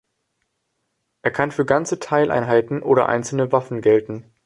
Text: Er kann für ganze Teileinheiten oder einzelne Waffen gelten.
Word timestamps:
Er 1.21 1.29
kann 1.29 1.51
für 1.51 1.63
ganze 1.63 1.99
Teileinheiten 1.99 2.81
oder 2.81 3.07
einzelne 3.07 3.51
Waffen 3.51 3.81
gelten. 3.81 4.25